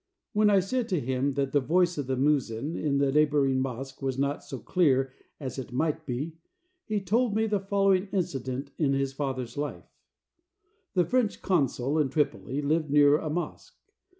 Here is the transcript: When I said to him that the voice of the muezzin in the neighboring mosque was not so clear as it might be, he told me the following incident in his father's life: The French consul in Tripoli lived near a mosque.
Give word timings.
When 0.33 0.49
I 0.49 0.61
said 0.61 0.89
to 0.89 0.99
him 0.99 1.33
that 1.33 1.51
the 1.51 1.59
voice 1.59 1.95
of 1.99 2.07
the 2.07 2.17
muezzin 2.17 2.75
in 2.75 2.97
the 2.97 3.11
neighboring 3.11 3.59
mosque 3.59 4.01
was 4.01 4.17
not 4.17 4.43
so 4.43 4.57
clear 4.57 5.13
as 5.39 5.59
it 5.59 5.71
might 5.71 6.07
be, 6.07 6.33
he 6.85 6.99
told 6.99 7.35
me 7.35 7.45
the 7.45 7.59
following 7.59 8.07
incident 8.11 8.71
in 8.79 8.93
his 8.93 9.13
father's 9.13 9.57
life: 9.59 9.85
The 10.95 11.05
French 11.05 11.43
consul 11.43 11.99
in 11.99 12.09
Tripoli 12.09 12.63
lived 12.63 12.89
near 12.89 13.19
a 13.19 13.29
mosque. 13.29 13.77